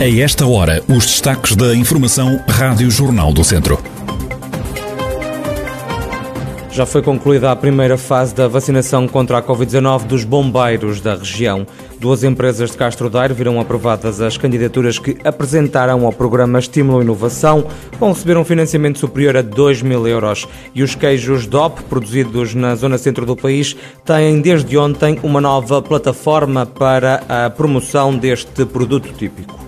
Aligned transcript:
A 0.00 0.08
esta 0.08 0.46
hora, 0.46 0.80
os 0.88 1.06
destaques 1.06 1.56
da 1.56 1.74
Informação 1.74 2.40
Rádio 2.48 2.88
Jornal 2.88 3.32
do 3.32 3.42
Centro. 3.42 3.76
Já 6.70 6.86
foi 6.86 7.02
concluída 7.02 7.50
a 7.50 7.56
primeira 7.56 7.98
fase 7.98 8.32
da 8.32 8.46
vacinação 8.46 9.08
contra 9.08 9.38
a 9.38 9.42
Covid-19 9.42 10.04
dos 10.04 10.22
bombeiros 10.22 11.00
da 11.00 11.16
região. 11.16 11.66
Duas 11.98 12.22
empresas 12.22 12.70
de 12.70 12.76
Castro 12.76 13.10
Daire 13.10 13.34
viram 13.34 13.58
aprovadas 13.58 14.20
as 14.20 14.36
candidaturas 14.36 15.00
que 15.00 15.18
apresentaram 15.24 16.06
ao 16.06 16.12
programa 16.12 16.60
Estímulo 16.60 17.02
Inovação. 17.02 17.66
Vão 17.98 18.12
receber 18.12 18.38
um 18.38 18.44
financiamento 18.44 19.00
superior 19.00 19.36
a 19.36 19.42
2 19.42 19.82
mil 19.82 20.06
euros. 20.06 20.46
E 20.76 20.84
os 20.84 20.94
queijos 20.94 21.44
DOP, 21.44 21.82
produzidos 21.88 22.54
na 22.54 22.76
zona 22.76 22.98
centro 22.98 23.26
do 23.26 23.34
país, 23.34 23.74
têm 24.04 24.40
desde 24.40 24.78
ontem 24.78 25.18
uma 25.24 25.40
nova 25.40 25.82
plataforma 25.82 26.64
para 26.64 27.24
a 27.28 27.50
promoção 27.50 28.16
deste 28.16 28.64
produto 28.64 29.12
típico. 29.12 29.67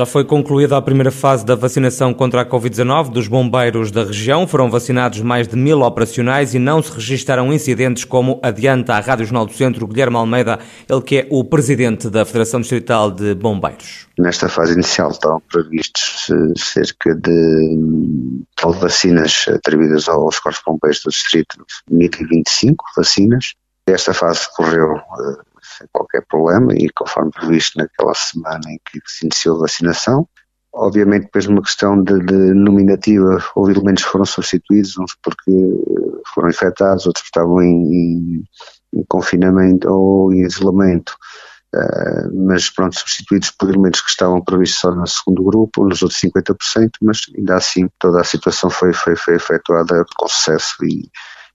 Já 0.00 0.06
foi 0.06 0.24
concluída 0.24 0.78
a 0.78 0.80
primeira 0.80 1.10
fase 1.10 1.44
da 1.44 1.54
vacinação 1.54 2.14
contra 2.14 2.40
a 2.40 2.46
Covid-19 2.46 3.10
dos 3.10 3.28
bombeiros 3.28 3.90
da 3.90 4.02
região. 4.02 4.46
Foram 4.46 4.70
vacinados 4.70 5.20
mais 5.20 5.46
de 5.46 5.54
mil 5.54 5.82
operacionais 5.82 6.54
e 6.54 6.58
não 6.58 6.82
se 6.82 6.90
registaram 6.90 7.52
incidentes, 7.52 8.02
como 8.06 8.40
adianta 8.42 8.94
a 8.94 9.00
Rádio 9.00 9.26
Jornal 9.26 9.44
do 9.44 9.52
Centro 9.52 9.86
Guilherme 9.86 10.16
Almeida, 10.16 10.58
ele 10.88 11.02
que 11.02 11.18
é 11.18 11.26
o 11.28 11.44
presidente 11.44 12.08
da 12.08 12.24
Federação 12.24 12.62
Distrital 12.62 13.10
de 13.10 13.34
Bombeiros. 13.34 14.06
Nesta 14.18 14.48
fase 14.48 14.72
inicial 14.72 15.10
estão 15.10 15.38
previstos 15.52 16.30
eh, 16.30 16.54
cerca 16.56 17.14
de 17.14 18.48
vacinas 18.80 19.44
atribuídas 19.54 20.08
aos 20.08 20.38
corpos 20.38 20.62
bombeiros 20.64 21.02
do 21.04 21.10
distrito, 21.10 21.62
1025 21.90 22.86
vacinas. 22.96 23.52
Esta 23.86 24.14
fase 24.14 24.48
correu 24.56 24.96
eh, 24.96 25.49
sem 25.78 25.86
qualquer 25.92 26.24
problema 26.28 26.72
e 26.74 26.88
conforme 26.90 27.30
previsto 27.30 27.78
naquela 27.78 28.14
semana 28.14 28.60
em 28.68 28.78
que 28.90 29.00
se 29.06 29.26
iniciou 29.26 29.56
a 29.56 29.60
vacinação. 29.60 30.28
Obviamente, 30.72 31.24
depois 31.24 31.46
uma 31.46 31.62
questão 31.62 32.00
de, 32.02 32.18
de 32.20 32.54
nominativa, 32.54 33.42
houve 33.56 33.72
elementos 33.72 34.04
que 34.04 34.10
foram 34.10 34.24
substituídos, 34.24 34.96
uns 34.98 35.16
porque 35.22 35.50
foram 36.32 36.48
infectados, 36.48 37.06
outros 37.06 37.24
estavam 37.24 37.60
em, 37.60 37.82
em, 37.92 38.44
em 38.94 39.04
confinamento 39.08 39.90
ou 39.90 40.32
em 40.32 40.42
isolamento. 40.42 41.16
Uh, 41.74 42.46
mas 42.46 42.68
pronto, 42.68 42.98
substituídos 42.98 43.50
por 43.52 43.68
elementos 43.68 44.00
que 44.00 44.10
estavam 44.10 44.42
previstos 44.42 44.80
só 44.80 44.90
no 44.90 45.06
segundo 45.06 45.44
grupo, 45.44 45.84
nos 45.84 46.02
outros 46.02 46.20
50%, 46.20 46.90
mas 47.02 47.20
ainda 47.36 47.56
assim 47.56 47.88
toda 47.98 48.20
a 48.20 48.24
situação 48.24 48.70
foi, 48.70 48.92
foi, 48.92 49.14
foi 49.14 49.36
efetuada 49.36 50.04
com 50.16 50.28
sucesso 50.28 50.74
e, 50.84 51.08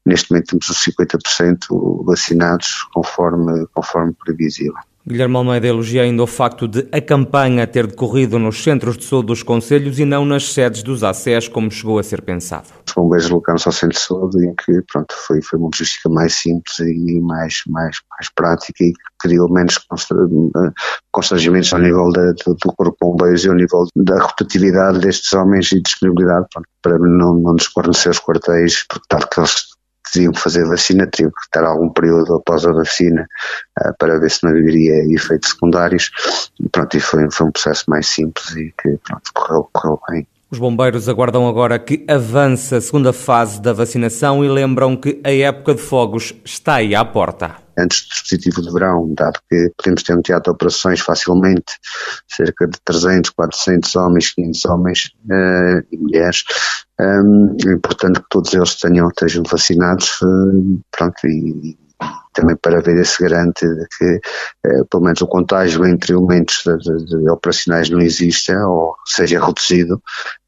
Neste 0.05 0.31
momento 0.31 0.51
temos 0.51 0.69
os 0.69 0.77
50% 0.77 2.05
vacinados 2.05 2.87
conforme, 2.93 3.65
conforme 3.73 4.13
previsível. 4.13 4.75
Guilherme 5.07 5.35
Almeida 5.35 5.67
elogia 5.67 6.01
ainda 6.01 6.23
o 6.23 6.27
facto 6.27 6.67
de 6.67 6.87
a 6.91 6.99
campanha 6.99 7.67
ter 7.67 7.85
decorrido 7.85 8.39
nos 8.39 8.63
centros 8.63 8.97
de 8.97 9.05
saúde 9.05 9.27
dos 9.27 9.43
Conselhos 9.43 9.99
e 9.99 10.05
não 10.05 10.25
nas 10.25 10.51
sedes 10.51 10.81
dos 10.81 11.03
ACES, 11.03 11.47
como 11.47 11.69
chegou 11.69 11.99
a 11.99 12.03
ser 12.03 12.23
pensado. 12.23 12.69
Os 12.87 12.93
bombeiros 12.93 13.25
deslocaram-se 13.25 13.67
ao 13.67 13.71
centro 13.71 13.99
de 13.99 14.03
saúde 14.03 14.43
em 14.43 14.55
que 14.55 14.81
pronto, 14.91 15.13
foi, 15.15 15.43
foi 15.43 15.59
uma 15.59 15.67
logística 15.67 16.09
mais 16.09 16.33
simples 16.33 16.79
e 16.79 17.21
mais, 17.21 17.61
mais, 17.67 17.97
mais 18.09 18.29
prática 18.33 18.83
e 18.83 18.93
criou 19.19 19.47
menos 19.47 19.79
constrangimentos 21.11 21.71
ao 21.71 21.79
nível 21.79 22.11
da, 22.11 22.31
do, 22.31 22.55
do 22.55 22.73
corpo 22.75 22.91
de 22.91 22.97
bombeiros 22.99 23.45
e 23.45 23.49
ao 23.49 23.55
nível 23.55 23.85
da 23.95 24.19
rotatividade 24.19 25.01
destes 25.01 25.31
homens 25.33 25.71
e 25.71 25.83
disponibilidade 25.83 26.47
pronto, 26.51 26.67
para 26.81 26.97
não, 26.97 27.35
não 27.35 27.55
desguarnecer 27.55 28.11
os 28.11 28.19
quartéis, 28.19 28.83
porque 28.89 29.05
tal 29.07 29.27
que 29.27 29.39
eles 29.39 29.74
que 30.11 30.39
fazer 30.39 30.65
vacina, 30.65 31.07
teriam 31.07 31.31
que 31.31 31.41
estar 31.41 31.63
algum 31.65 31.89
período 31.89 32.35
após 32.35 32.65
a 32.65 32.71
vacina 32.71 33.27
uh, 33.81 33.93
para 33.97 34.19
ver 34.19 34.29
se 34.29 34.43
não 34.43 34.51
haveria 34.51 34.93
efeitos 35.13 35.51
secundários. 35.51 36.11
E 36.59 36.69
pronto, 36.69 36.95
e 36.95 36.99
foi, 36.99 37.29
foi 37.31 37.47
um 37.47 37.51
processo 37.51 37.85
mais 37.87 38.07
simples 38.07 38.55
e 38.55 38.73
que 38.81 38.97
pronto, 39.03 39.31
correu, 39.33 39.69
correu 39.71 39.99
bem. 40.09 40.27
Os 40.55 40.59
bombeiros 40.59 41.09
aguardam 41.09 41.49
agora 41.49 41.77
que 41.77 42.05
avance 42.07 42.73
a 42.73 42.79
segunda 42.79 43.11
fase 43.11 43.61
da 43.61 43.73
vacinação 43.73 44.41
e 44.41 44.47
lembram 44.47 44.95
que 44.95 45.19
a 45.21 45.29
época 45.29 45.75
de 45.75 45.81
fogos 45.81 46.33
está 46.45 46.75
aí 46.75 46.95
à 46.95 47.03
porta 47.03 47.57
antes 47.77 48.03
do 48.03 48.07
dispositivo 48.07 48.61
de 48.61 48.71
verão, 48.71 49.13
dado 49.13 49.37
que 49.49 49.69
podemos 49.75 50.01
ter 50.01 50.17
um 50.17 50.21
teatro 50.21 50.53
operações 50.53 51.01
facilmente, 51.01 51.77
cerca 52.25 52.67
de 52.67 52.79
300, 52.85 53.31
400 53.31 53.95
homens, 53.97 54.33
500 54.33 54.65
homens 54.65 55.11
uh, 55.25 55.85
e 55.91 55.97
mulheres. 55.97 56.45
Um, 57.01 57.57
é 57.67 57.73
importante 57.73 58.21
que 58.21 58.27
todos 58.29 58.53
eles 58.53 58.75
tenham, 58.75 59.09
estejam 59.09 59.43
vacinados, 59.43 60.21
uh, 60.21 60.79
pronto, 60.89 61.27
e, 61.27 61.77
também 62.35 62.55
para 62.55 62.81
ver 62.81 62.97
esse 62.97 63.23
garante 63.23 63.65
de 63.65 63.87
que 63.97 64.19
eh, 64.65 64.83
pelo 64.89 65.03
menos 65.03 65.21
o 65.21 65.27
contágio 65.27 65.85
entre 65.85 66.13
elementos 66.13 66.61
de, 66.65 66.77
de, 66.77 67.23
de 67.23 67.29
operacionais 67.29 67.89
não 67.89 67.99
exista 67.99 68.53
ou 68.67 68.95
seja 69.05 69.43
reduzido 69.43 70.01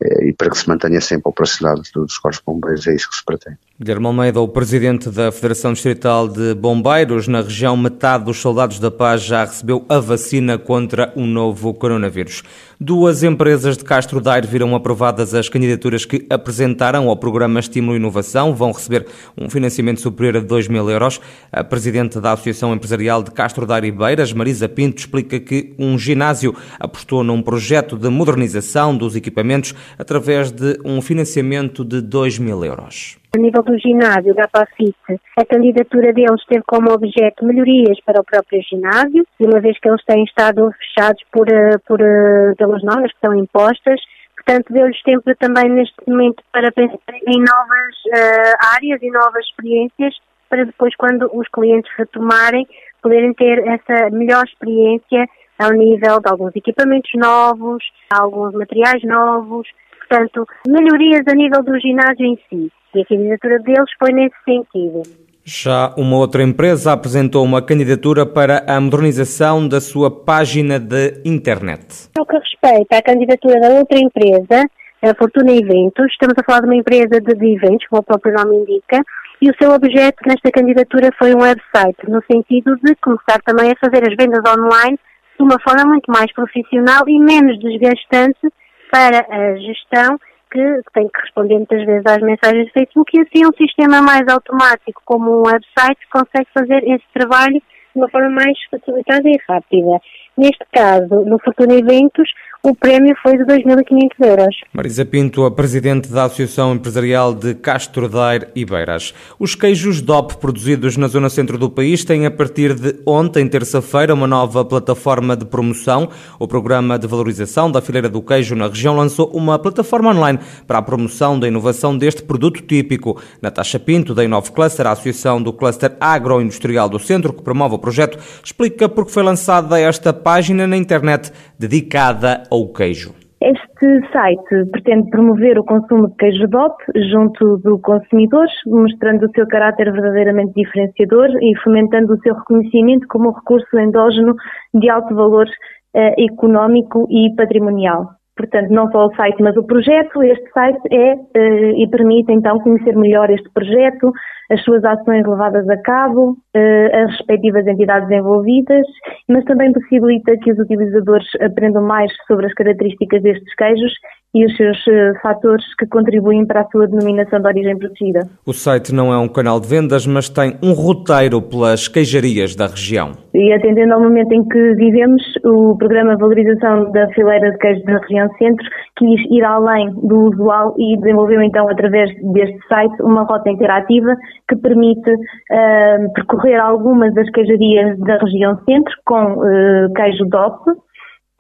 eh, 0.03 0.29
e 0.29 0.33
para 0.33 0.49
que 0.49 0.57
se 0.57 0.67
mantenha 0.67 1.01
sempre 1.01 1.23
a 1.25 1.29
operacionalidade 1.29 1.91
dos 1.95 2.17
corpos 2.17 2.41
bombeiros, 2.45 2.85
é 2.87 2.95
isso 2.95 3.09
que 3.09 3.15
se 3.15 3.25
pretende. 3.25 3.57
Guilherme 3.79 4.07
Almeida, 4.07 4.41
o 4.41 4.47
presidente 4.47 5.09
da 5.09 5.31
Federação 5.31 5.71
Distrital 5.71 6.27
de 6.27 6.55
Bombeiros, 6.55 7.27
na 7.27 7.41
região 7.41 7.77
metade 7.77 8.25
dos 8.25 8.37
soldados 8.37 8.79
da 8.79 8.89
paz 8.89 9.21
já 9.21 9.45
recebeu 9.45 9.85
a 9.87 9.99
vacina 9.99 10.57
contra 10.57 11.13
o 11.15 11.25
novo 11.25 11.73
coronavírus. 11.75 12.43
Duas 12.79 13.23
empresas 13.23 13.77
de 13.77 13.83
Castro 13.83 14.21
Daire 14.21 14.47
viram 14.47 14.75
aprovadas 14.75 15.33
as 15.33 15.49
candidaturas 15.49 16.05
que 16.05 16.25
apresentaram 16.29 17.09
ao 17.09 17.17
programa 17.17 17.59
Estímulo 17.59 17.95
e 17.95 17.99
Inovação. 17.99 18.53
Vão 18.53 18.71
receber 18.71 19.07
um 19.35 19.49
financiamento 19.49 19.99
superior 20.01 20.37
a 20.37 20.39
2 20.39 20.67
mil 20.67 20.87
euros. 20.89 21.19
A 21.51 21.63
presidente 21.77 22.19
da 22.19 22.31
Associação 22.31 22.73
Empresarial 22.73 23.21
de 23.21 23.29
Castro 23.29 23.63
Daire 23.63 23.85
e 23.85 23.91
Beiras, 23.91 24.33
Marisa 24.33 24.67
Pinto, 24.67 24.97
explica 24.97 25.39
que 25.39 25.75
um 25.77 25.95
ginásio 25.95 26.55
apostou 26.79 27.23
num 27.23 27.39
projeto 27.39 27.95
de 27.95 28.09
modernização 28.09 28.97
dos 28.97 29.15
equipamentos 29.15 29.75
através 29.99 30.49
de 30.49 30.79
um 30.83 30.99
financiamento 31.03 31.85
de 31.85 32.01
2 32.01 32.39
mil 32.39 32.65
euros. 32.65 33.19
A 33.35 33.37
nível 33.37 33.61
do 33.61 33.77
ginásio 33.77 34.33
da 34.33 34.47
PAFIT, 34.47 34.95
a 35.37 35.45
candidatura 35.45 36.11
deles 36.13 36.43
teve 36.49 36.63
como 36.65 36.91
objeto 36.91 37.45
melhorias 37.45 37.99
para 38.03 38.21
o 38.21 38.23
próprio 38.23 38.59
ginásio, 38.67 39.23
e 39.39 39.45
uma 39.45 39.59
vez 39.61 39.79
que 39.79 39.87
eles 39.87 40.03
têm 40.03 40.23
estado 40.23 40.71
fechados 40.79 41.21
por, 41.31 41.47
eh, 41.47 41.77
por, 41.87 42.01
eh, 42.01 42.55
pelas 42.57 42.81
normas 42.81 43.11
que 43.13 43.19
são 43.23 43.35
impostas, 43.35 44.01
portanto 44.35 44.73
deu-lhes 44.73 45.03
tempo 45.03 45.29
também 45.39 45.69
neste 45.69 45.95
momento 46.07 46.41
para 46.51 46.71
pensar 46.71 47.13
em 47.13 47.37
novas 47.37 47.95
uh, 48.07 48.73
áreas 48.75 48.99
e 49.03 49.11
novas 49.11 49.45
experiências, 49.45 50.15
para 50.49 50.65
depois 50.65 50.95
quando 50.95 51.29
os 51.33 51.47
clientes 51.49 51.91
retomarem, 51.97 52.67
poderem 53.01 53.33
ter 53.33 53.59
essa 53.67 54.09
melhor 54.09 54.43
experiência 54.45 55.27
ao 55.59 55.71
nível 55.71 56.19
de 56.19 56.29
alguns 56.29 56.55
equipamentos 56.55 57.09
novos, 57.15 57.83
alguns 58.13 58.53
materiais 58.53 59.03
novos, 59.03 59.67
portanto, 59.97 60.45
melhorias 60.67 61.23
a 61.27 61.33
nível 61.33 61.63
do 61.63 61.79
ginásio 61.79 62.25
em 62.25 62.37
si. 62.49 62.71
E 62.95 63.01
a 63.01 63.05
candidatura 63.05 63.59
deles 63.59 63.89
foi 63.99 64.11
nesse 64.11 64.35
sentido. 64.45 65.01
Já 65.43 65.93
uma 65.97 66.17
outra 66.17 66.43
empresa 66.43 66.91
apresentou 66.91 67.43
uma 67.43 67.61
candidatura 67.61 68.25
para 68.25 68.65
a 68.67 68.81
modernização 68.81 69.65
da 69.65 69.79
sua 69.79 70.11
página 70.11 70.77
de 70.77 71.21
internet. 71.23 72.09
No 72.17 72.25
que 72.25 72.37
respeita 72.37 72.97
à 72.97 73.01
candidatura 73.01 73.59
da 73.61 73.69
outra 73.69 73.97
empresa, 73.97 74.65
a 75.01 75.15
Fortuna 75.15 75.53
Eventos, 75.53 76.11
estamos 76.11 76.35
a 76.37 76.43
falar 76.43 76.61
de 76.61 76.65
uma 76.65 76.75
empresa 76.75 77.21
de, 77.21 77.33
de 77.33 77.55
eventos, 77.55 77.87
como 77.87 78.01
o 78.01 78.03
próprio 78.03 78.33
nome 78.33 78.57
indica, 78.57 79.01
e 79.41 79.49
o 79.49 79.55
seu 79.61 79.71
objeto 79.71 80.17
nesta 80.25 80.51
candidatura 80.51 81.09
foi 81.17 81.33
um 81.33 81.41
website, 81.41 82.09
no 82.09 82.21
sentido 82.31 82.75
de 82.83 82.95
começar 82.95 83.39
também 83.45 83.71
a 83.71 83.79
fazer 83.79 84.07
as 84.07 84.15
vendas 84.15 84.41
online 84.47 84.97
de 85.37 85.43
uma 85.43 85.59
forma 85.59 85.85
muito 85.85 86.11
mais 86.11 86.31
profissional 86.33 87.03
e 87.07 87.19
menos 87.19 87.59
desgastante 87.59 88.51
para 88.91 89.25
a 89.29 89.55
gestão 89.57 90.17
que 90.49 90.81
tem 90.93 91.07
que 91.07 91.21
responder 91.21 91.55
muitas 91.55 91.85
vezes 91.85 92.05
às 92.05 92.21
mensagens 92.21 92.65
do 92.67 92.73
Facebook 92.73 93.11
e 93.13 93.21
assim 93.21 93.45
um 93.45 93.55
sistema 93.57 94.01
mais 94.01 94.23
automático 94.27 95.01
como 95.05 95.39
um 95.39 95.43
website 95.45 95.99
consegue 96.11 96.47
fazer 96.53 96.83
esse 96.87 97.05
trabalho 97.13 97.61
de 97.97 98.01
uma 98.01 98.09
forma 98.09 98.29
mais 98.29 98.57
facilitada 98.71 99.27
e 99.27 99.37
rápida. 99.47 99.99
Neste 100.37 100.65
caso, 100.71 101.25
no 101.25 101.39
Fortuna 101.39 101.73
Eventos, 101.73 102.29
o 102.63 102.75
prémio 102.75 103.15
foi 103.21 103.37
de 103.37 103.43
2.500 103.43 104.09
euros. 104.19 104.55
Marisa 104.73 105.05
Pinto, 105.05 105.45
a 105.45 105.51
presidente 105.51 106.09
da 106.09 106.25
Associação 106.25 106.73
Empresarial 106.73 107.33
de 107.33 107.53
Castro 107.53 108.09
Daire 108.09 108.47
e 108.55 108.65
Beiras. 108.65 109.13
Os 109.39 109.55
queijos 109.55 110.01
DOP 110.01 110.37
produzidos 110.37 110.97
na 110.97 111.07
zona 111.07 111.29
centro 111.29 111.57
do 111.57 111.69
país 111.69 112.03
têm 112.03 112.25
a 112.25 112.31
partir 112.31 112.73
de 112.73 112.99
ontem, 113.05 113.47
terça-feira, 113.47 114.13
uma 114.13 114.27
nova 114.27 114.65
plataforma 114.65 115.35
de 115.35 115.45
promoção. 115.45 116.09
O 116.39 116.47
Programa 116.47 116.97
de 116.97 117.07
Valorização 117.07 117.71
da 117.71 117.81
Fileira 117.81 118.09
do 118.09 118.21
Queijo 118.21 118.55
na 118.55 118.67
região 118.67 118.95
lançou 118.95 119.29
uma 119.33 119.59
plataforma 119.59 120.09
online 120.09 120.39
para 120.65 120.79
a 120.79 120.81
promoção 120.81 121.39
da 121.39 121.47
inovação 121.47 121.97
deste 121.97 122.23
produto 122.23 122.61
típico. 122.61 123.21
Natasha 123.41 123.79
Pinto, 123.79 124.13
da 124.13 124.23
Inove 124.23 124.51
Cluster, 124.51 124.87
a 124.87 124.91
Associação 124.91 125.41
do 125.41 125.53
Cluster 125.53 125.95
Agroindustrial 125.99 126.89
do 126.89 126.99
Centro, 126.99 127.33
que 127.33 127.43
promove 127.43 127.75
o 127.75 127.79
projeto, 127.79 128.17
explica 128.43 128.89
por 128.89 129.05
que 129.05 129.11
foi 129.11 129.23
lançada 129.23 129.79
esta 129.79 130.11
página 130.11 130.65
na 130.65 130.75
internet 130.75 131.31
dedicada 131.57 132.46
queijo. 132.73 133.13
Este 133.39 134.01
site 134.11 134.65
pretende 134.71 135.11
promover 135.11 135.59
o 135.59 135.63
consumo 135.63 136.07
de 136.07 136.15
queijo 136.15 136.47
DOP 136.47 136.75
junto 137.11 137.57
do 137.57 137.79
consumidor, 137.79 138.47
mostrando 138.65 139.27
o 139.27 139.31
seu 139.31 139.47
caráter 139.47 139.91
verdadeiramente 139.91 140.53
diferenciador 140.55 141.29
e 141.41 141.55
fomentando 141.63 142.13
o 142.13 142.19
seu 142.21 142.33
reconhecimento 142.33 143.07
como 143.07 143.29
um 143.29 143.33
recurso 143.33 143.77
endógeno 143.77 144.33
de 144.73 144.89
alto 144.89 145.13
valor 145.13 145.45
eh, 145.93 146.25
económico 146.25 147.07
e 147.11 147.35
patrimonial. 147.35 148.16
Portanto, 148.37 148.69
não 148.69 148.89
só 148.91 149.07
o 149.07 149.15
site, 149.15 149.41
mas 149.41 149.57
o 149.57 149.63
projeto. 149.63 150.23
Este 150.23 150.49
site 150.51 150.79
é 150.91 151.15
eh, 151.35 151.71
e 151.83 151.87
permite 151.89 152.31
então 152.31 152.59
conhecer 152.59 152.95
melhor 152.95 153.29
este 153.31 153.49
projeto, 153.51 154.11
as 154.51 154.63
suas 154.63 154.83
ações 154.85 155.25
levadas 155.25 155.67
a 155.67 155.77
cabo, 155.81 156.37
eh, 156.53 157.03
as 157.03 157.11
respectivas 157.11 157.65
entidades 157.65 158.09
envolvidas, 158.11 158.85
mas 159.27 159.43
também 159.45 159.73
possibilita 159.73 160.37
que 160.37 160.51
os 160.51 160.59
utilizadores 160.59 161.27
aprendam 161.41 161.83
mais 161.83 162.11
sobre 162.27 162.45
as 162.45 162.53
características 162.53 163.21
destes 163.23 163.55
queijos 163.55 163.91
e 164.33 164.45
os 164.45 164.55
seus 164.55 164.77
uh, 164.87 165.19
fatores 165.21 165.65
que 165.79 165.87
contribuem 165.87 166.45
para 166.45 166.61
a 166.61 166.67
sua 166.69 166.87
denominação 166.87 167.39
de 167.39 167.47
origem 167.47 167.77
protegida. 167.77 168.19
O 168.45 168.53
site 168.53 168.93
não 168.93 169.13
é 169.13 169.17
um 169.17 169.27
canal 169.27 169.59
de 169.59 169.67
vendas, 169.67 170.05
mas 170.05 170.29
tem 170.29 170.57
um 170.61 170.73
roteiro 170.73 171.41
pelas 171.41 171.87
queijarias 171.87 172.55
da 172.55 172.67
região. 172.67 173.11
E 173.33 173.53
atendendo 173.53 173.93
ao 173.93 174.01
momento 174.01 174.31
em 174.31 174.43
que 174.47 174.73
vivemos, 174.75 175.21
o 175.45 175.77
programa 175.77 176.15
de 176.15 176.21
valorização 176.21 176.91
da 176.91 177.07
fileira 177.09 177.51
de 177.51 177.57
queijo 177.57 177.83
da 177.85 177.97
região 177.99 178.27
centro 178.37 178.65
quis 178.97 179.21
ir 179.31 179.43
além 179.43 179.91
do 179.91 180.29
usual 180.29 180.75
e 180.77 180.97
desenvolveu 180.97 181.41
então 181.41 181.69
através 181.69 182.09
deste 182.33 182.59
site 182.67 183.01
uma 183.01 183.23
rota 183.23 183.49
interativa 183.49 184.15
que 184.49 184.55
permite 184.55 185.09
uh, 185.09 186.13
percorrer 186.13 186.59
algumas 186.59 187.13
das 187.13 187.29
queijarias 187.31 187.97
da 187.99 188.17
região 188.17 188.57
centro 188.65 188.93
com 189.05 189.33
uh, 189.33 189.93
queijo 189.95 190.25
DOP, 190.25 190.71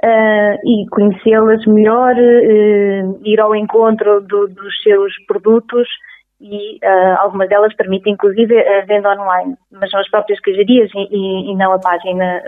uh, 0.03 0.55
e 0.63 0.85
conhecê-las 0.89 1.65
melhor, 1.65 2.15
uh, 2.15 3.19
ir 3.23 3.39
ao 3.39 3.55
encontro 3.55 4.21
do, 4.21 4.47
dos 4.47 4.81
seus 4.83 5.13
produtos 5.25 5.87
e 6.39 6.75
uh, 6.83 7.19
algumas 7.19 7.49
delas 7.49 7.75
permitem 7.75 8.13
inclusive 8.13 8.55
a 8.59 8.85
venda 8.85 9.11
online, 9.11 9.55
mas 9.71 9.89
são 9.89 9.99
as 9.99 10.09
próprias 10.09 10.39
queijarias 10.39 10.91
e, 10.93 11.07
e, 11.09 11.51
e 11.51 11.55
não 11.55 11.73
a 11.73 11.79
página, 11.79 12.43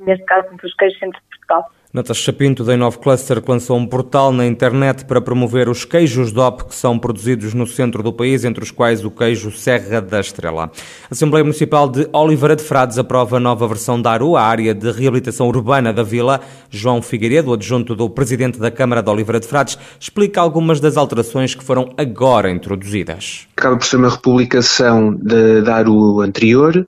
neste 0.00 0.24
caso 0.26 0.48
dos 0.56 0.74
queijos 0.74 0.98
Centro 0.98 1.18
de 1.20 1.28
Portugal. 1.28 1.70
Natasha 1.96 2.30
Pinto 2.30 2.62
da 2.62 2.74
Inove 2.74 2.98
Cluster 2.98 3.42
lançou 3.48 3.74
um 3.74 3.86
portal 3.86 4.30
na 4.30 4.46
internet 4.46 5.06
para 5.06 5.18
promover 5.18 5.66
os 5.66 5.86
queijos 5.86 6.30
DOP 6.30 6.64
que 6.64 6.74
são 6.74 6.98
produzidos 6.98 7.54
no 7.54 7.66
centro 7.66 8.02
do 8.02 8.12
país, 8.12 8.44
entre 8.44 8.62
os 8.62 8.70
quais 8.70 9.02
o 9.02 9.10
queijo 9.10 9.50
Serra 9.50 10.02
da 10.02 10.20
Estrela. 10.20 10.64
A 10.64 10.70
Assembleia 11.12 11.42
Municipal 11.42 11.88
de 11.88 12.06
Oliveira 12.12 12.54
de 12.54 12.62
Frades 12.62 12.98
aprova 12.98 13.38
a 13.38 13.40
nova 13.40 13.66
versão 13.66 13.98
da 13.98 14.10
ARU, 14.10 14.36
a 14.36 14.42
área 14.42 14.74
de 14.74 14.90
reabilitação 14.90 15.48
urbana 15.48 15.90
da 15.90 16.02
vila. 16.02 16.38
João 16.68 17.00
Figueiredo, 17.00 17.54
adjunto 17.54 17.94
do 17.96 18.10
presidente 18.10 18.58
da 18.58 18.70
Câmara 18.70 19.02
de 19.02 19.08
Oliveira 19.08 19.40
de 19.40 19.48
Frades, 19.48 19.78
explica 19.98 20.38
algumas 20.38 20.80
das 20.80 20.98
alterações 20.98 21.54
que 21.54 21.64
foram 21.64 21.94
agora 21.96 22.50
introduzidas. 22.50 23.48
Acaba 23.56 23.78
por 23.78 23.86
ser 23.86 23.96
uma 23.96 24.10
republicação 24.10 25.16
da 25.18 25.76
ARU 25.76 26.20
anterior, 26.20 26.86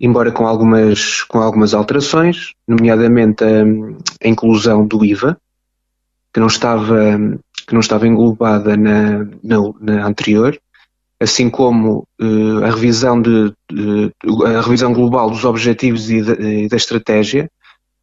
embora 0.00 0.30
com 0.30 0.46
algumas, 0.46 1.22
com 1.24 1.40
algumas 1.40 1.74
alterações, 1.74 2.52
nomeadamente 2.66 3.44
a, 3.44 3.64
a 4.24 4.28
inclusão 4.28 4.86
do 4.86 5.04
IVA, 5.04 5.36
que 6.32 6.40
não 6.40 6.46
estava, 6.46 6.98
que 7.66 7.72
não 7.72 7.80
estava 7.80 8.06
englobada 8.06 8.76
na, 8.76 9.24
na, 9.42 9.56
na 9.80 10.06
anterior, 10.06 10.58
assim 11.20 11.50
como 11.50 12.06
uh, 12.20 12.64
a, 12.64 12.70
revisão 12.70 13.20
de, 13.20 13.52
de, 13.70 14.12
a 14.46 14.60
revisão 14.60 14.92
global 14.92 15.30
dos 15.30 15.44
objetivos 15.44 16.08
e, 16.10 16.18
e 16.18 16.68
da 16.68 16.76
estratégia, 16.76 17.50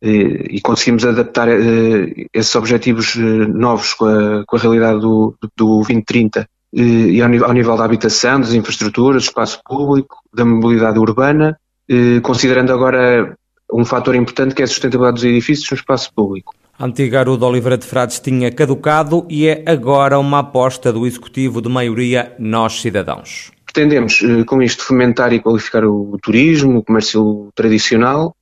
uh, 0.04 0.08
e 0.08 0.60
conseguimos 0.62 1.06
adaptar 1.06 1.48
uh, 1.48 2.28
esses 2.34 2.54
objetivos 2.56 3.16
novos 3.16 3.94
com 3.94 4.06
a, 4.06 4.44
com 4.46 4.58
a 4.58 4.60
realidade 4.60 5.00
do, 5.00 5.34
do 5.42 5.50
2030 5.58 6.46
e 6.78 7.22
ao 7.22 7.30
nível, 7.30 7.78
da 7.78 7.86
habitação, 7.86 8.42
das 8.42 8.54
infraestruturas, 8.54 9.24
do 9.24 9.28
espaço 9.28 9.62
público, 9.64 10.18
da 10.34 10.44
mobilidade 10.44 11.00
urbana, 11.00 11.52
eh, 11.52 11.65
considerando 12.24 12.74
agora 12.74 13.38
um 13.72 13.86
fator 13.86 14.16
importante 14.16 14.56
que 14.56 14.62
é 14.62 14.66
a 14.66 14.68
sustentabilidade 14.68 15.16
dos 15.16 15.24
edifícios 15.24 15.70
no 15.72 15.78
espaço 15.78 16.14
público. 16.14 16.54
A 16.78 16.86
antiga 16.86 17.20
Aru 17.22 17.38
de 17.38 17.44
Oliveira 17.46 17.78
de 17.78 17.86
Frades 17.86 18.20
tinha 18.20 18.52
caducado 18.52 19.26
e 19.30 19.48
é 19.48 19.64
agora 19.66 20.20
uma 20.20 20.40
aposta 20.40 20.92
do 20.92 21.08
Executivo 21.08 21.62
de 21.62 21.70
maioria 21.70 22.36
Nós 22.38 22.82
Cidadãos. 22.82 23.52
Pretendemos, 23.66 24.22
eh, 24.22 24.44
com 24.44 24.62
isto, 24.62 24.84
fomentar 24.84 25.32
e 25.32 25.40
qualificar 25.40 25.86
o 25.86 26.18
turismo, 26.22 26.80
o 26.80 26.84
comércio 26.84 27.50
tradicional 27.56 28.36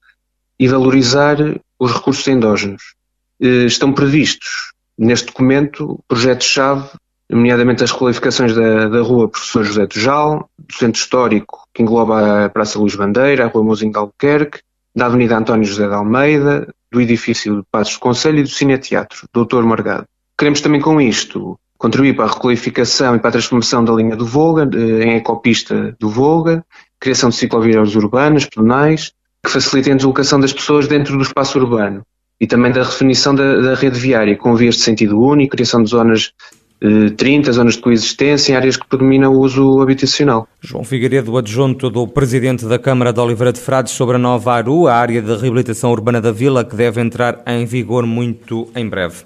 e 0.59 0.67
valorizar 0.67 1.37
os 1.79 1.91
recursos 1.91 2.27
endógenos. 2.27 2.95
Eh, 3.39 3.65
estão 3.65 3.93
previstos 3.93 4.73
neste 4.97 5.27
documento 5.27 5.99
projetos-chave 6.07 6.89
nomeadamente 7.29 7.83
as 7.83 7.91
requalificações 7.91 8.53
da, 8.55 8.87
da 8.87 9.01
rua 9.01 9.29
Professor 9.29 9.63
José 9.63 9.87
Tujal, 9.87 10.49
do 10.57 10.73
Centro 10.73 10.99
Histórico, 10.99 11.63
que 11.73 11.81
engloba 11.81 12.45
a 12.45 12.49
Praça 12.49 12.79
Luís 12.79 12.95
Bandeira, 12.95 13.45
a 13.45 13.47
Rua 13.47 13.63
Mozinho 13.63 13.91
de 13.91 13.97
Albuquerque, 13.97 14.59
da 14.95 15.07
Avenida 15.07 15.37
António 15.37 15.65
José 15.65 15.87
de 15.87 15.93
Almeida, 15.93 16.67
do 16.91 17.01
edifício 17.01 17.57
de 17.57 17.63
Passos 17.71 17.95
do 17.95 17.99
Conselho 17.99 18.39
e 18.39 18.43
do 18.43 18.49
Cineteatro, 18.49 19.27
Doutor 19.33 19.65
Margado. 19.65 20.05
Queremos 20.37 20.61
também 20.61 20.81
com 20.81 21.01
isto 21.01 21.57
contribuir 21.77 22.15
para 22.15 22.25
a 22.25 22.33
requalificação 22.33 23.15
e 23.15 23.19
para 23.19 23.29
a 23.29 23.31
transformação 23.33 23.83
da 23.83 23.93
linha 23.93 24.15
do 24.15 24.25
Volga 24.25 24.69
em 24.73 25.15
ecopista 25.15 25.95
do 25.99 26.09
Volga, 26.09 26.63
criação 26.99 27.29
de 27.29 27.35
ciclovias 27.35 27.95
urbanas, 27.95 28.45
pedonais, 28.45 29.11
que 29.43 29.51
facilitem 29.51 29.93
a 29.93 29.95
deslocação 29.97 30.39
das 30.39 30.53
pessoas 30.53 30.87
dentro 30.87 31.17
do 31.17 31.23
espaço 31.23 31.59
urbano 31.59 32.05
e 32.39 32.47
também 32.47 32.71
da 32.71 32.83
definição 32.83 33.35
da, 33.35 33.59
da 33.59 33.75
rede 33.75 33.99
viária, 33.99 34.37
com 34.37 34.55
vias 34.55 34.75
de 34.75 34.81
sentido 34.81 35.19
único, 35.19 35.55
criação 35.55 35.83
de 35.83 35.89
zonas 35.89 36.31
30 36.79 37.49
eh, 37.49 37.53
zonas 37.53 37.75
de 37.75 37.81
coexistência 37.81 38.53
em 38.53 38.55
áreas 38.55 38.77
que 38.77 38.87
predomina 38.87 39.29
o 39.29 39.39
uso 39.39 39.81
habitacional. 39.81 40.47
João 40.61 40.83
Figueiredo, 40.83 41.37
adjunto 41.37 41.89
do 41.89 42.07
Presidente 42.07 42.65
da 42.65 42.77
Câmara 42.77 43.13
de 43.13 43.19
Oliveira 43.19 43.53
de 43.53 43.59
Frades 43.59 43.93
sobre 43.93 44.15
a 44.15 44.19
nova 44.19 44.53
ARU, 44.53 44.87
a 44.87 44.93
área 44.93 45.21
de 45.21 45.35
reabilitação 45.35 45.91
urbana 45.91 46.19
da 46.19 46.31
vila, 46.31 46.65
que 46.65 46.75
deve 46.75 47.01
entrar 47.01 47.41
em 47.47 47.65
vigor 47.65 48.05
muito 48.05 48.67
em 48.75 48.87
breve 48.87 49.23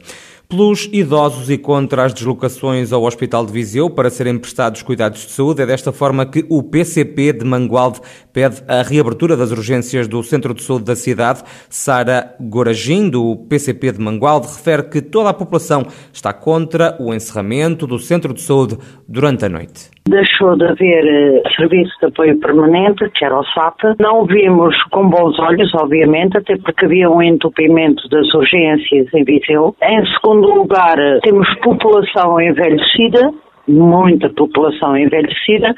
pelos 0.50 0.88
idosos 0.94 1.50
e 1.50 1.58
contra 1.58 2.06
as 2.06 2.14
deslocações 2.14 2.94
ao 2.94 3.04
Hospital 3.04 3.46
de 3.46 3.52
Viseu 3.52 3.90
para 3.90 4.10
serem 4.10 4.38
prestados 4.38 4.82
cuidados 4.82 5.26
de 5.26 5.32
saúde. 5.32 5.62
É 5.62 5.66
desta 5.66 5.92
forma 5.92 6.26
que 6.26 6.46
o 6.50 6.64
PCP 6.64 7.34
de 7.34 7.46
Mangualde 7.46 8.00
pede 8.32 8.64
a 8.68 8.82
reabertura 8.82 9.36
das 9.36 9.52
urgências 9.52 10.08
do 10.08 10.24
Centro 10.24 10.54
de 10.54 10.64
Saúde 10.64 10.86
da 10.86 10.96
cidade. 10.96 11.44
Sara 11.70 12.36
Goragim, 12.40 13.10
do 13.10 13.36
PCP 13.50 13.94
de 13.94 14.00
Mangualde, 14.00 14.48
refere 14.48 14.84
que 14.84 15.02
toda 15.02 15.30
a 15.30 15.34
população 15.34 15.86
está 16.14 16.32
contra 16.32 16.96
o 17.00 17.14
encerramento 17.14 17.86
do 17.86 18.00
Centro 18.00 18.34
de 18.34 18.42
Saúde 18.42 18.78
durante 19.08 19.44
a 19.44 19.50
noite. 19.50 19.97
Deixou 20.08 20.56
de 20.56 20.66
haver 20.66 21.04
uh, 21.04 21.50
serviço 21.56 21.94
de 22.00 22.08
apoio 22.08 22.40
permanente, 22.40 23.10
que 23.10 23.26
era 23.26 23.38
o 23.38 23.44
SAP. 23.44 24.00
Não 24.00 24.26
vimos 24.26 24.76
com 24.92 25.10
bons 25.10 25.38
olhos, 25.40 25.74
obviamente, 25.76 26.38
até 26.38 26.56
porque 26.58 26.86
havia 26.86 27.10
um 27.10 27.22
entupimento 27.22 28.08
das 28.10 28.34
urgências 28.34 29.14
em 29.14 29.24
Viseu. 29.24 29.76
Em 29.82 30.06
segundo 30.14 30.48
lugar, 30.54 30.98
eh, 30.98 31.20
temos 31.22 31.48
população 31.60 32.40
envelhecida, 32.40 33.34
muita 33.68 34.30
população 34.30 34.98
envelhecida, 34.98 35.76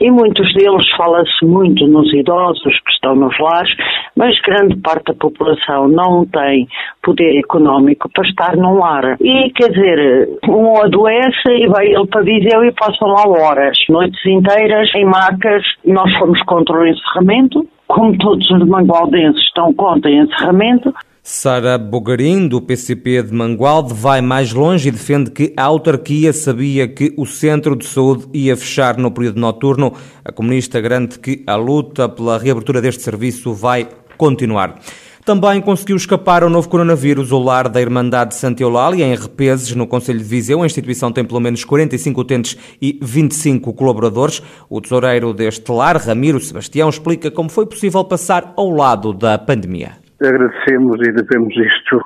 e 0.00 0.10
muitos 0.10 0.52
deles 0.54 0.84
fala-se 0.96 1.44
muito 1.44 1.86
nos 1.86 2.12
idosos 2.12 2.62
que 2.80 2.90
estão 2.90 3.14
nos 3.14 3.38
lares, 3.38 3.70
mas 4.16 4.38
grande 4.40 4.76
parte 4.80 5.06
da 5.06 5.14
população 5.14 5.88
não 5.88 6.26
tem 6.26 6.66
poder 7.02 7.38
económico 7.38 8.10
para 8.12 8.28
estar 8.28 8.56
num 8.56 8.78
lar. 8.78 9.16
E 9.20 9.50
quer 9.50 9.70
dizer, 9.70 10.28
um 10.48 10.76
adoece 10.82 11.48
e 11.48 11.68
vai 11.68 11.86
ele 11.86 12.06
para 12.08 12.22
Viseu 12.22 12.64
e 12.64 12.72
passam 12.72 13.08
lá 13.08 13.24
horas, 13.26 13.78
noites 13.88 14.20
inteiras, 14.26 14.92
em 14.96 15.04
macas. 15.04 15.64
Nós 15.84 16.12
fomos 16.18 16.42
contra 16.42 16.76
o 16.76 16.86
encerramento, 16.86 17.66
como 17.86 18.18
todos 18.18 18.50
os 18.50 18.66
mangualdenses 18.66 19.42
estão 19.42 19.72
contra 19.72 20.10
o 20.10 20.14
encerramento, 20.14 20.92
Sara 21.26 21.78
Bogarim, 21.78 22.46
do 22.46 22.60
PCP 22.60 23.22
de 23.22 23.32
Mangualde, 23.32 23.94
vai 23.94 24.20
mais 24.20 24.52
longe 24.52 24.88
e 24.88 24.92
defende 24.92 25.30
que 25.30 25.54
a 25.56 25.62
autarquia 25.62 26.34
sabia 26.34 26.86
que 26.86 27.14
o 27.16 27.24
centro 27.24 27.74
de 27.74 27.86
saúde 27.86 28.26
ia 28.34 28.54
fechar 28.54 28.98
no 28.98 29.10
período 29.10 29.40
noturno. 29.40 29.94
A 30.22 30.30
comunista 30.30 30.78
garante 30.82 31.18
que 31.18 31.42
a 31.46 31.56
luta 31.56 32.10
pela 32.10 32.36
reabertura 32.36 32.82
deste 32.82 33.02
serviço 33.02 33.54
vai 33.54 33.88
continuar. 34.18 34.78
Também 35.24 35.62
conseguiu 35.62 35.96
escapar 35.96 36.42
ao 36.42 36.50
novo 36.50 36.68
coronavírus 36.68 37.32
o 37.32 37.38
lar 37.38 37.70
da 37.70 37.80
Irmandade 37.80 38.34
Santa 38.34 38.62
Eulália, 38.62 39.06
em 39.06 39.16
Repeses, 39.16 39.74
no 39.74 39.86
Conselho 39.86 40.18
de 40.18 40.26
Viseu. 40.26 40.62
A 40.62 40.66
instituição 40.66 41.10
tem 41.10 41.24
pelo 41.24 41.40
menos 41.40 41.64
45 41.64 42.20
utentes 42.20 42.58
e 42.82 42.98
25 43.00 43.72
colaboradores. 43.72 44.42
O 44.68 44.78
tesoureiro 44.78 45.32
deste 45.32 45.72
lar, 45.72 45.96
Ramiro 45.96 46.38
Sebastião, 46.38 46.90
explica 46.90 47.30
como 47.30 47.48
foi 47.48 47.64
possível 47.64 48.04
passar 48.04 48.52
ao 48.58 48.68
lado 48.68 49.14
da 49.14 49.38
pandemia. 49.38 50.03
Agradecemos 50.24 50.96
e 51.06 51.12
devemos 51.12 51.54
isto 51.54 52.00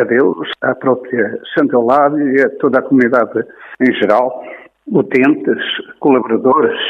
a 0.00 0.04
Deus, 0.04 0.48
à 0.62 0.74
própria 0.74 1.38
Santa 1.54 1.74
Eulália 1.74 2.24
e 2.24 2.40
a 2.42 2.50
toda 2.58 2.78
a 2.78 2.82
comunidade 2.82 3.44
em 3.80 3.92
geral, 3.94 4.42
utentes, 4.86 5.62
colaboradores, 5.98 6.80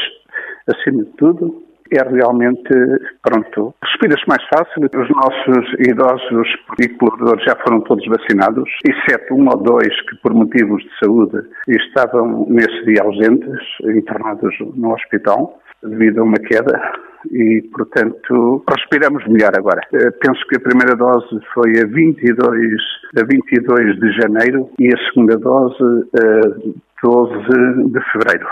acima 0.67 1.03
de 1.03 1.09
tudo, 1.17 1.61
é 1.91 2.01
realmente, 2.09 2.69
pronto, 3.21 3.75
respira-se 3.83 4.23
mais 4.27 4.41
fácil. 4.47 4.83
Os 4.83 5.09
nossos 5.09 5.73
idosos 5.79 6.47
e 6.79 6.87
colaboradores 6.89 7.43
já 7.43 7.55
foram 7.65 7.81
todos 7.81 8.05
vacinados, 8.07 8.69
exceto 8.87 9.33
um 9.33 9.49
ou 9.49 9.57
dois 9.57 10.01
que, 10.09 10.15
por 10.23 10.33
motivos 10.33 10.81
de 10.83 10.99
saúde, 11.03 11.41
estavam 11.67 12.45
nesse 12.47 12.85
dia 12.85 13.03
ausentes, 13.03 13.59
internados 13.83 14.55
no 14.75 14.93
hospital, 14.93 15.59
devido 15.83 16.21
a 16.21 16.23
uma 16.23 16.37
queda. 16.37 17.10
E, 17.29 17.61
portanto, 17.73 18.63
respiramos 18.67 19.25
melhor 19.27 19.51
agora. 19.55 19.81
Eh, 19.93 20.11
penso 20.21 20.45
que 20.47 20.57
a 20.57 20.59
primeira 20.59 20.95
dose 20.95 21.39
foi 21.53 21.79
a 21.79 21.85
22, 21.85 22.81
a 23.17 23.23
22 23.23 23.99
de 23.99 24.11
janeiro 24.13 24.69
e 24.79 24.87
a 24.87 24.97
segunda 25.09 25.37
dose 25.37 25.83
a 26.15 26.81
12 27.03 27.91
de 27.91 27.99
fevereiro. 28.11 28.47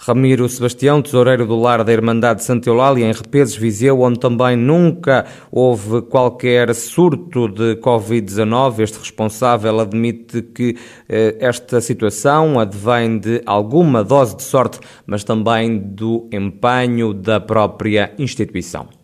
Ramiro 0.00 0.48
Sebastião, 0.48 1.02
tesoureiro 1.02 1.44
do 1.44 1.58
lar 1.58 1.82
da 1.82 1.92
Irmandade 1.92 2.44
Santa 2.44 2.70
Eulália, 2.70 3.04
em 3.04 3.12
Repeses, 3.12 3.56
Viseu, 3.56 4.00
onde 4.00 4.20
também 4.20 4.56
nunca 4.56 5.26
houve 5.50 6.02
qualquer 6.02 6.72
surto 6.72 7.48
de 7.48 7.74
Covid-19. 7.76 8.78
Este 8.78 8.98
responsável 9.00 9.80
admite 9.80 10.40
que 10.40 10.76
eh, 11.08 11.36
esta 11.40 11.80
situação 11.80 12.60
advém 12.60 13.18
de 13.18 13.42
alguma 13.44 14.04
dose 14.04 14.36
de 14.36 14.44
sorte, 14.44 14.78
mas 15.04 15.24
também 15.24 15.76
do 15.76 16.28
empenho 16.32 17.12
da 17.12 17.40
própria 17.40 18.14
instituição. 18.16 18.97